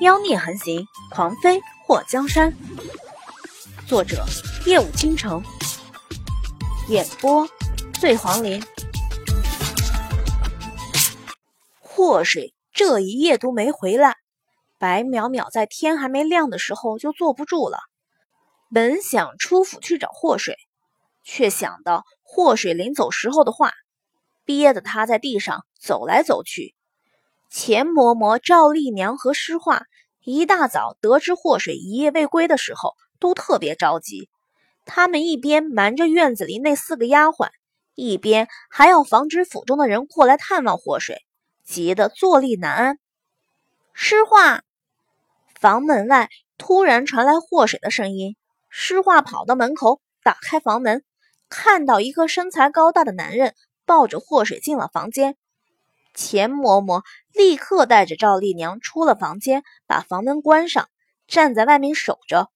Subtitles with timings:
[0.00, 2.52] 妖孽横行，狂飞祸江山。
[3.86, 4.24] 作者：
[4.66, 5.42] 夜舞倾城，
[6.88, 7.48] 演播：
[8.00, 8.62] 醉黄林。
[11.78, 14.16] 祸水这一夜都没回来，
[14.78, 17.78] 白淼淼在天还没亮的时候就坐不住了，
[18.72, 20.56] 本想出府去找祸水，
[21.22, 23.72] 却想到祸水临走时候的话，
[24.44, 26.74] 憋得他在地上走来走去。
[27.52, 29.82] 钱嬷嬷、赵丽娘和诗画
[30.24, 34.30] 一大早得知祸水一夜未归的时候，都特别着急。
[34.86, 37.50] 他们一边瞒着院子里那四个丫鬟，
[37.94, 41.26] 一边还要防止府中的人过来探望祸水，
[41.62, 42.98] 急得坐立难安。
[43.92, 44.62] 诗画，
[45.60, 48.34] 房门外突然传来祸水的声音。
[48.70, 51.04] 诗画跑到门口，打开房门，
[51.50, 55.36] 看到一个身材高大的男人抱着祸水进了房间。
[56.14, 57.02] 钱嬷嬷
[57.32, 60.88] 立刻带着赵丽娘出了房间，把房门关上，
[61.26, 62.50] 站在外面守着。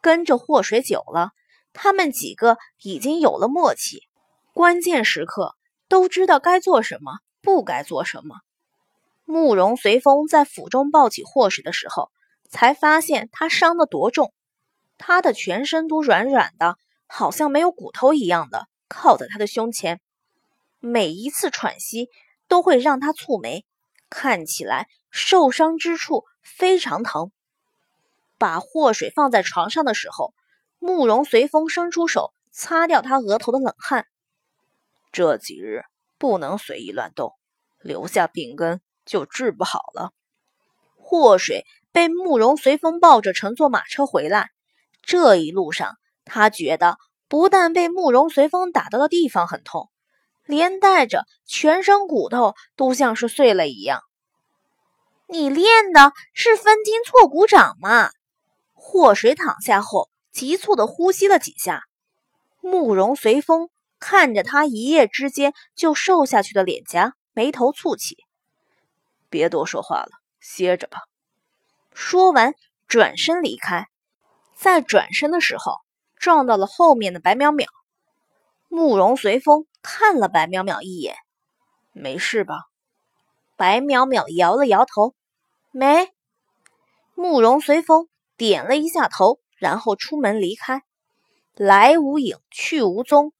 [0.00, 1.30] 跟着祸水久了，
[1.72, 4.08] 他们几个已经有了默契，
[4.52, 5.54] 关键时刻
[5.88, 8.36] 都知道该做什么，不该做什么。
[9.24, 12.10] 慕容随风在府中抱起祸水的时候，
[12.50, 14.32] 才发现他伤得多重，
[14.98, 20.00] 他的全身都软软的，好像没有骨头一样的，靠在他的胸前，
[20.80, 22.08] 每一次喘息。
[22.52, 23.64] 都会让他蹙眉，
[24.10, 27.32] 看起来受伤之处非常疼。
[28.36, 30.34] 把祸水放在床上的时候，
[30.78, 34.04] 慕容随风伸出手擦掉他额头的冷汗。
[35.12, 35.84] 这几日
[36.18, 37.32] 不能随意乱动，
[37.80, 40.10] 留下病根就治不好了。
[40.98, 44.50] 祸水被慕容随风抱着乘坐马车回来，
[45.00, 49.88] 这一路上他觉得不但被慕容随风打到的地方很痛。
[50.46, 54.02] 连带着全身骨头都像是碎了一样。
[55.26, 58.10] 你练的是分筋错骨掌吗？
[58.74, 61.84] 祸水躺下后，急促的呼吸了几下。
[62.60, 68.18] 慕容随风看着他一夜之间就瘦下去的脸颊，眉头蹙起。
[69.30, 70.98] 别多说话了，歇着吧。
[71.94, 72.54] 说完，
[72.86, 73.86] 转身离开。
[74.54, 75.76] 在转身的时候，
[76.16, 77.66] 撞到了后面的白淼淼。
[78.68, 79.66] 慕容随风。
[79.82, 81.16] 看了白淼淼一眼，
[81.92, 82.66] 没事吧？
[83.56, 85.14] 白淼淼摇了摇头，
[85.72, 86.08] 没。
[87.14, 90.82] 慕容随风点了一下头，然后出门离开，
[91.54, 93.32] 来无影去无踪。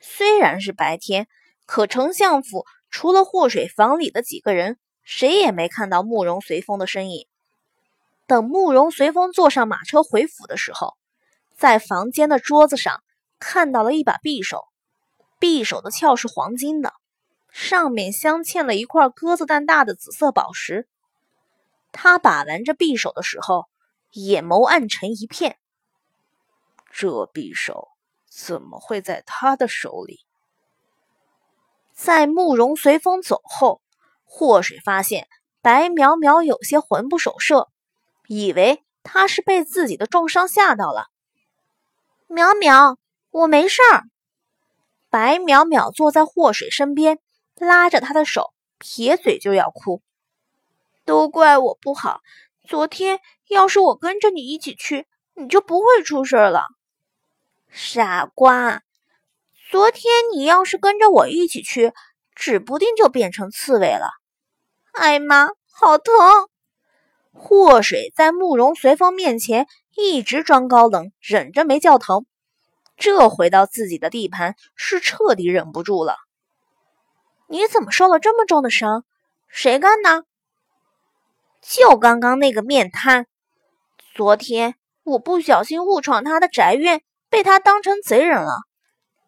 [0.00, 1.28] 虽然是白天，
[1.66, 7.26] 可丞相府除了祸水房里的几个人，谁也没看到慕容随风的身影。
[8.26, 10.96] 等慕容随风坐上马车回府的时候，
[11.56, 13.02] 在房间的桌子上
[13.38, 14.69] 看到了一把匕首。
[15.40, 16.92] 匕首的鞘是黄金的，
[17.50, 20.86] 上面镶嵌了一块鸽子蛋大的紫色宝石。
[21.92, 23.64] 他把玩着匕首的时候，
[24.12, 25.56] 眼眸暗沉一片。
[26.92, 27.88] 这匕首
[28.28, 30.20] 怎么会在他的手里？
[31.94, 33.80] 在慕容随风走后，
[34.24, 35.26] 祸水发现
[35.62, 37.68] 白淼淼有些魂不守舍，
[38.26, 41.06] 以为他是被自己的重伤吓到了。
[42.28, 42.96] 淼淼，
[43.30, 44.04] 我没事儿。
[45.10, 47.18] 白淼淼坐在祸水身边，
[47.56, 50.00] 拉着他的手，撇嘴就要哭。
[51.04, 52.20] 都怪我不好，
[52.68, 56.62] 昨天要是我跟着你一起去，你就不会出事了。
[57.68, 58.82] 傻瓜，
[59.70, 61.92] 昨天你要是跟着我一起去，
[62.36, 64.10] 指不定就变成刺猬了。
[64.92, 66.14] 哎妈，好疼！
[67.32, 69.66] 祸水在慕容随风面前
[69.96, 72.26] 一直装高冷，忍着没叫疼。
[73.00, 76.18] 这回到自己的地盘，是彻底忍不住了。
[77.48, 79.04] 你怎么受了这么重的伤？
[79.48, 80.24] 谁干的？
[81.62, 83.26] 就刚刚那个面瘫。
[84.14, 87.00] 昨天我不小心误闯他的宅院，
[87.30, 88.52] 被他当成贼人了。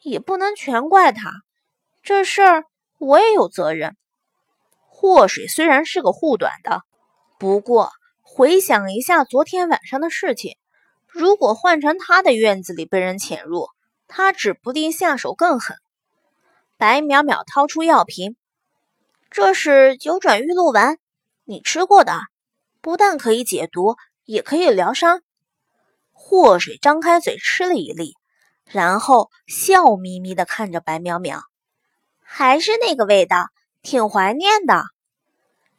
[0.00, 1.30] 也不能全怪他，
[2.02, 2.64] 这事儿
[2.98, 3.98] 我也有责任。
[4.86, 6.82] 祸水虽然是个护短的，
[7.38, 7.90] 不过
[8.22, 10.56] 回想一下昨天晚上的事情。
[11.08, 13.68] 如果换成他的院子里被人潜入，
[14.06, 15.76] 他指不定下手更狠。
[16.76, 18.36] 白淼淼掏出药瓶，
[19.30, 20.98] 这是九转玉露丸，
[21.44, 22.20] 你吃过的，
[22.80, 25.22] 不但可以解毒，也可以疗伤。
[26.12, 28.14] 祸水张开嘴吃了一粒，
[28.66, 31.40] 然后笑眯眯地看着白淼淼，
[32.22, 33.46] 还是那个味道，
[33.82, 34.84] 挺怀念的。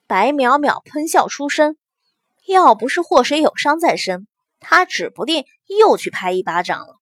[0.08, 1.78] 白淼淼喷笑出声，
[2.48, 4.28] 要不是祸水有伤在身。
[4.59, 6.97] 他指不定又去拍一巴掌了。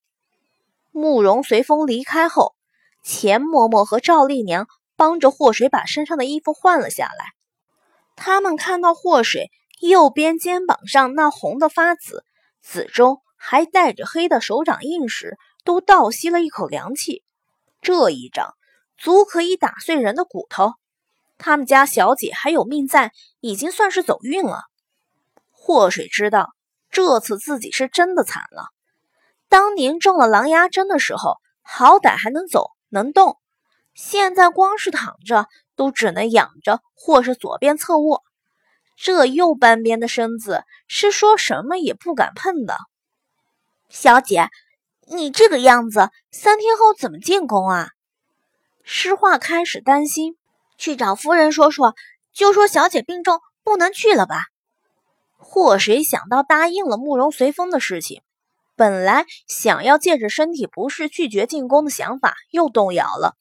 [0.91, 2.55] 慕容随风离开后，
[3.03, 7.25] 钱嬷嬷和赵丽娘帮着祸水把身上的衣服换了下来。
[8.15, 12.25] 他们看到祸水右边肩膀上那红的发紫、
[12.61, 17.23] 紫中还带着黑的手掌印时，都倒吸了一口凉气。
[17.81, 18.55] 这一掌
[18.97, 20.73] 足可以打碎人的骨头。
[21.37, 24.63] 他们家小姐还有命在，已经算是走运了。
[25.51, 26.49] 祸水知道，
[26.97, 28.69] 这次自己是真的惨了。
[29.49, 33.37] 当年中了狼牙针的时候，好歹还能走能动，
[33.93, 35.45] 现在光是躺着，
[35.75, 38.23] 都只能仰着或是左边侧卧。
[38.95, 42.75] 这右半边的身子是说什么也不敢碰的。
[43.89, 44.49] 小姐，
[45.05, 47.89] 你这个样子，三天后怎么进宫啊？
[48.83, 50.35] 诗画开始担心。
[50.79, 51.93] 去找夫人说说，
[52.33, 54.45] 就说小姐病重，不能去了吧。
[55.49, 58.21] 祸水想到答应了慕容随风的事情，
[58.75, 63.37] 本来想要借着身体不适拒绝进宫的想法又动摇了。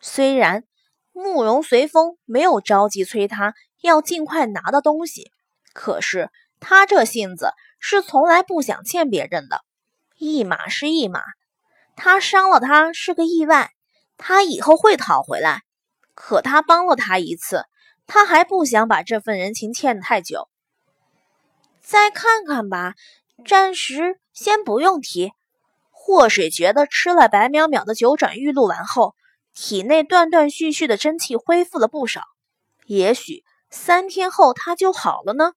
[0.00, 0.64] 虽然
[1.12, 5.30] 慕容随风没有着急催他要尽快拿到东西，
[5.72, 9.62] 可是他这性子是从来不想欠别人的。
[10.18, 11.22] 一码是一码，
[11.94, 13.70] 他伤了他是个意外，
[14.16, 15.62] 他以后会讨回来。
[16.14, 17.64] 可他帮了他一次，
[18.08, 20.48] 他还不想把这份人情欠太久。
[21.88, 22.96] 再看看吧，
[23.46, 25.32] 暂时先不用提。
[25.90, 29.14] 祸水觉得吃了白淼淼的九转玉露丸后，
[29.54, 32.24] 体内断断续续的真气恢复了不少，
[32.84, 35.54] 也许三天后他就好了呢。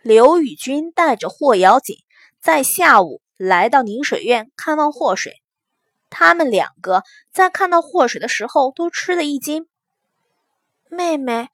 [0.00, 1.98] 刘宇君带着霍瑶锦
[2.40, 5.34] 在下午来到宁水院看望祸水。
[6.08, 9.68] 他们两个在看到祸水的时候都吃了一惊。
[10.88, 11.50] 妹妹，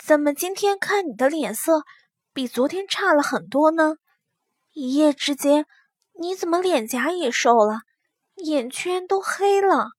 [0.00, 1.82] 怎么今天看你的脸色
[2.40, 3.96] 比昨天差了很多呢？
[4.72, 5.66] 一夜之间，
[6.18, 7.80] 你怎么脸颊也瘦了，
[8.36, 9.90] 眼圈都黑了？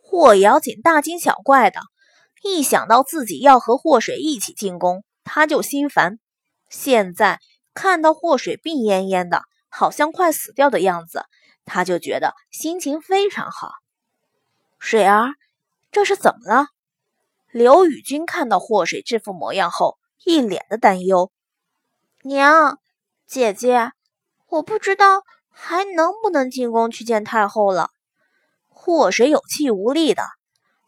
[0.00, 1.78] 霍瑶锦大惊小怪的，
[2.42, 6.18] 一想到自己要和祸水一起进宫，他就心烦。
[6.70, 7.38] 现在
[7.74, 11.26] 看到祸水病恹恹的，好像快死掉的样子。
[11.66, 13.72] 他就觉得心情非常好。
[14.78, 15.34] 水儿，
[15.90, 16.68] 这是怎么了？
[17.50, 21.30] 刘宇君看到祸水这副模样后，一脸的担忧。
[22.24, 22.78] 娘，
[23.26, 23.90] 姐姐，
[24.46, 27.90] 我不知道还能不能进宫去见太后了。
[28.68, 30.22] 祸水有气无力的，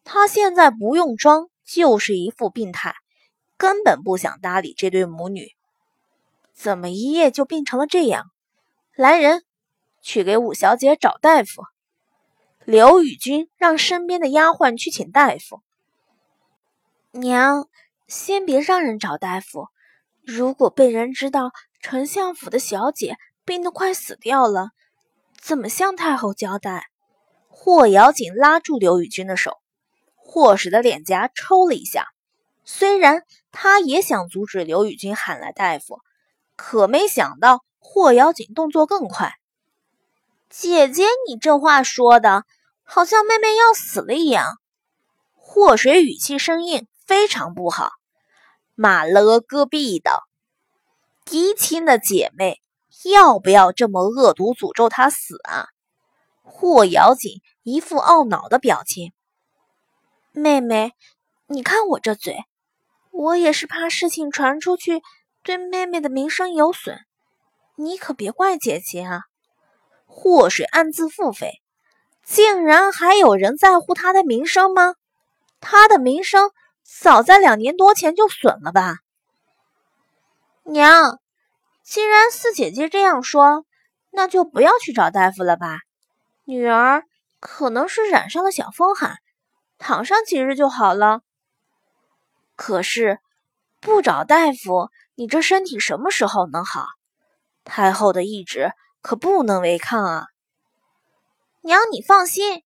[0.05, 2.95] 他现在不用装，就是一副病态，
[3.57, 5.49] 根本不想搭理这对母女。
[6.53, 8.31] 怎么一夜就变成了这样？
[8.95, 9.43] 来人！
[10.01, 11.65] 去给五小姐找大夫。
[12.65, 15.63] 刘宇君让身边的丫鬟去请大夫。
[17.11, 17.69] 娘，
[18.07, 19.67] 先别让人找大夫。
[20.27, 24.71] 如果被人知道丞相府的小姐病得快死掉了，
[25.41, 26.87] 怎么向太后交代？
[27.49, 29.59] 霍瑶锦拉住刘宇君的手，
[30.17, 32.09] 霍氏的脸颊抽了一下。
[32.65, 36.01] 虽然他也想阻止刘宇君喊来大夫，
[36.57, 39.35] 可没想到霍瑶锦动作更快。
[40.49, 42.45] 姐姐，你这话说的，
[42.83, 44.59] 好像妹妹要死了一样。
[45.35, 47.91] 霍水语气生硬，非常不好。
[48.77, 50.25] 马勒戈壁的
[51.25, 52.61] 嫡亲的姐妹，
[53.05, 55.69] 要不要这么恶毒诅咒她死啊？
[56.43, 59.13] 霍瑶锦一副懊恼的表情。
[60.33, 60.93] 妹妹，
[61.47, 62.45] 你看我这嘴，
[63.13, 65.03] 我也是怕事情传出去，
[65.45, 66.99] 对妹妹的名声有损，
[67.77, 69.21] 你可别怪姐姐啊。
[70.07, 71.61] 祸水暗自腹诽，
[72.25, 74.95] 竟然还有人在乎他的名声吗？
[75.61, 76.51] 他的名声
[76.85, 78.99] 早在两年多前就损了吧？
[80.63, 81.19] 娘，
[81.83, 83.65] 既然四姐姐这样说，
[84.11, 85.79] 那就不要去找大夫了吧。
[86.45, 87.05] 女儿
[87.41, 89.17] 可能是染上了小风寒，
[89.79, 91.23] 躺上几日就好了。
[92.55, 93.19] 可是
[93.81, 96.87] 不找大夫，你这身体什么时候能好？
[97.65, 98.73] 太后的懿旨。
[99.07, 100.29] 可不能违抗啊！
[101.61, 102.63] 娘，你放心，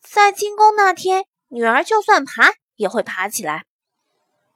[0.00, 2.50] 在进宫那天，女儿就算爬
[2.82, 3.64] 也会爬起来。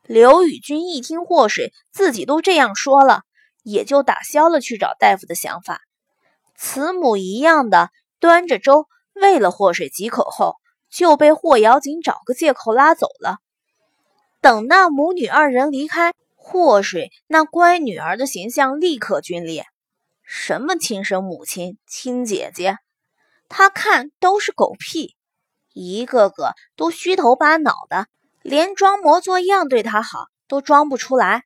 [0.02, 3.22] 刘宇君一听祸水自己都这样说了，
[3.62, 5.80] 也就打消了去找大夫的想法。
[6.56, 10.56] 慈母一样的端着粥喂了祸水几口后，
[10.90, 13.38] 就被霍瑶锦找个借口拉走了。
[14.40, 19.66] 等那母女二人离开，祸水那乖女儿的形象立刻皲裂。
[20.22, 22.78] 什么亲生母亲、亲姐姐，
[23.48, 25.16] 他看都是狗屁，
[25.72, 28.06] 一个个都虚头巴脑的，
[28.46, 31.42] 连装模作样对他好都装不出来。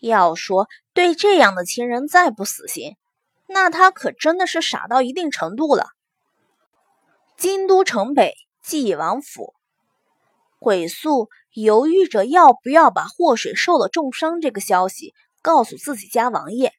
[0.00, 2.96] 要说对这样的亲人再不死心，
[3.46, 5.86] 那他可真的是傻到一定程度了。
[7.36, 9.54] 京都城北纪王府，
[10.58, 16.72] 鬼宿犹豫着要不要把祸水受了重伤这个消息告诉自己家王爷。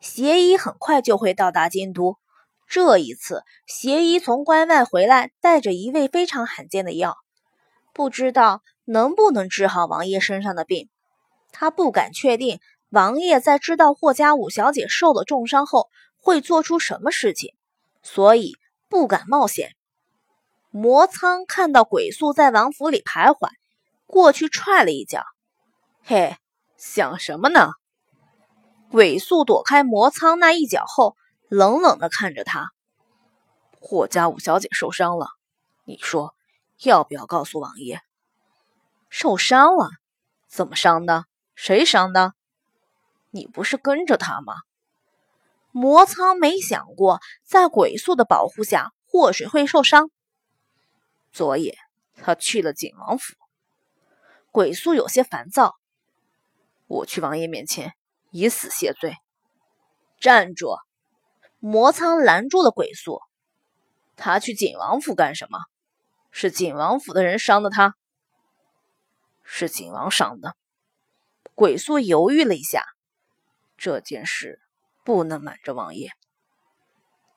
[0.00, 2.16] 邪医很快就会到达京都。
[2.66, 7.16] 这一次，邪医从关外回来，带着一味非常罕见的药，
[8.00, 10.88] 不知道能不能治好王爷身上的病。
[11.52, 17.54] 他不敢确定王爷在知道霍家五小姐受了重伤后会做出什么事情，
[18.02, 18.54] 所以
[18.88, 19.76] 不敢冒险。
[20.70, 23.50] 魔苍看到鬼宿在王府里徘徊，
[24.06, 25.22] 过去踹了一脚。
[26.02, 26.38] 嘿，
[26.78, 27.68] 想什么呢？
[28.90, 31.16] 鬼宿躲开魔苍那一脚后，
[31.50, 32.70] 冷冷的看着他。
[33.78, 35.28] 霍家五小姐受伤了，
[35.84, 36.34] 你说
[36.82, 38.00] 要不要告诉王爷？
[39.08, 39.90] 受伤了？
[40.48, 41.26] 怎么伤的？
[41.54, 42.34] 谁伤的？
[43.30, 44.54] 你不是跟着他吗？
[45.72, 50.10] 魔苍没想过在鬼宿的保护下，祸水会受伤。
[51.32, 51.76] 昨夜
[52.16, 53.34] 他去了景王府。
[54.50, 55.76] 鬼宿有些烦躁。
[56.86, 57.94] 我去王爷面前。
[58.32, 59.16] 以死谢罪！
[60.20, 60.78] 站住！
[61.58, 63.20] 魔苍拦住了鬼宿。
[64.14, 65.58] 他去景王府干什么？
[66.30, 67.94] 是景王府的人伤的他？
[69.42, 70.54] 是景王伤的。
[71.54, 72.84] 鬼宿犹豫了一下。
[73.76, 74.60] 这件事
[75.04, 76.10] 不能瞒着王爷。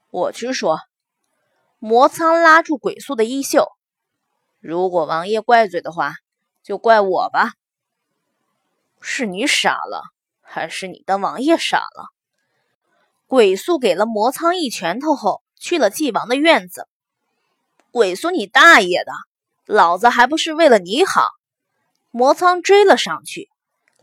[0.09, 0.79] 我去说。
[1.79, 3.67] 魔苍拉住鬼宿的衣袖。
[4.59, 6.13] 如果王爷怪罪的话，
[6.63, 7.51] 就怪我吧。
[9.01, 10.03] 是你傻了。
[10.45, 12.13] 还是你的王爷傻了？
[13.25, 16.87] 鬼宿给了魔苍一拳头后，去了纪王的院子。
[17.93, 19.11] 鬼宿你大爷的！
[19.67, 21.29] 老子还不是为了你好！
[22.09, 23.49] 魔苍追了上去。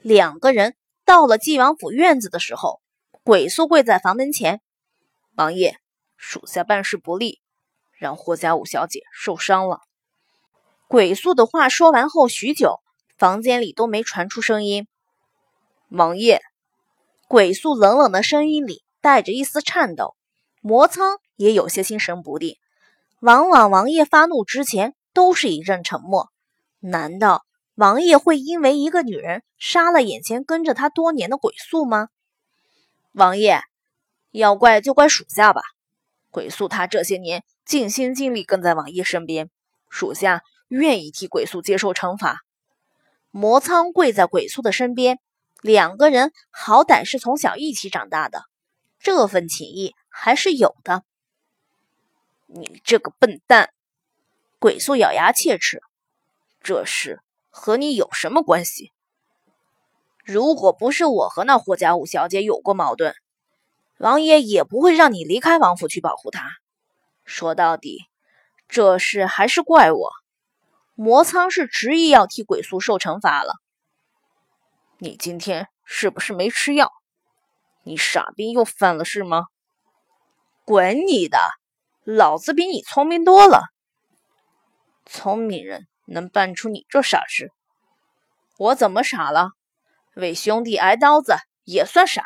[0.00, 2.80] 两个人到了纪王府院子的时候，
[3.24, 4.60] 鬼宿跪在房门前
[5.34, 5.76] ：“王爷，
[6.16, 7.40] 属下办事不力，
[7.98, 9.80] 让霍家五小姐受伤了。”
[10.86, 12.78] 鬼宿的话说完后，许久，
[13.18, 14.86] 房间里都没传出声音。
[15.88, 16.40] 王爷，
[17.26, 20.14] 鬼宿冷冷的声音里带着一丝颤抖，
[20.60, 22.56] 魔苍也有些心神不定。
[23.20, 26.30] 往往王爷发怒之前都是一阵沉默，
[26.78, 32.08] 难道王爷会因为一个女人杀了眼前跟着他多年的鬼宿吗？
[33.12, 33.60] 王爷，
[34.30, 35.60] 要怪就怪属下吧。
[36.30, 39.50] 鬼宿他这些年尽心尽力跟在王爷身边，
[39.90, 42.40] 属下愿意替鬼宿接受惩罚。
[43.30, 45.18] 魔苍跪在鬼宿的身边。
[45.60, 48.44] 两个人好歹是从小一起长大的，
[48.98, 51.04] 这份情谊还是有的。
[52.52, 53.70] 你这个笨蛋！
[54.58, 55.80] 鬼宿咬牙切齿
[56.60, 58.92] ：“这事和你有什么关系？
[60.24, 63.14] 如果不是我和那霍家五小姐有过矛盾，
[63.98, 66.50] 王爷也不会让你离开王府去保护她。
[67.24, 68.06] 说到底，
[68.68, 70.10] 这事还是怪我。
[70.96, 73.54] 魔苍是执意要替鬼宿受惩罚了。”
[74.98, 76.90] 你今天是不是没吃药？
[77.84, 79.46] 你傻逼又犯了事吗？
[80.64, 81.38] 滚你的！
[82.04, 83.62] 老子比你聪明多了。
[85.04, 87.52] 聪明人能办出你这傻事？
[88.56, 89.50] 我怎么傻了？
[90.14, 92.22] 为兄弟挨刀子也算傻？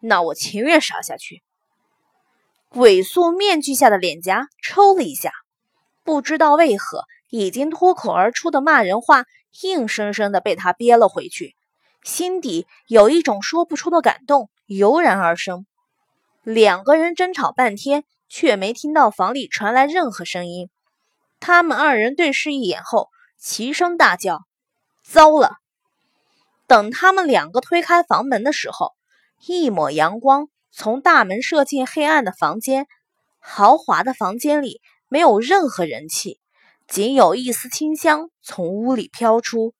[0.00, 1.42] 那我情愿傻下去。
[2.68, 5.32] 鬼宿面具下的脸颊抽了一下，
[6.02, 9.24] 不知道为何，已经脱口而出的骂人话
[9.62, 11.54] 硬生生的被他憋了回去。
[12.02, 15.66] 心底有一种说不出的感动油然而生。
[16.42, 18.04] 两个人争吵半天，
[18.36, 20.68] 却没听到房里传来任何声音。
[21.38, 24.40] 他们二人对视一眼后，齐声大叫
[25.06, 25.52] ：“糟了！”
[26.66, 28.90] 等他们两个推开房门的时候，
[29.46, 32.88] 一抹阳光从大门射进黑暗的房间。
[33.38, 36.40] 豪华的房间里没有任何人气，
[36.88, 39.74] 仅有一丝清香从屋里飘出。